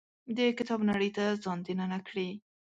[0.37, 2.29] د کتاب نړۍ ته ځان دننه کړي.